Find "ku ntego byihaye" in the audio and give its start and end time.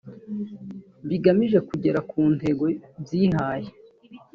2.09-3.69